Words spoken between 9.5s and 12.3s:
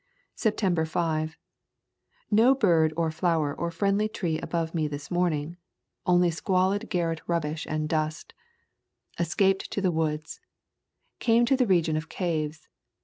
to the woods. Came to the region of